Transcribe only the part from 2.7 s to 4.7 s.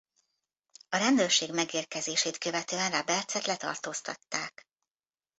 Robertset letartóztatták.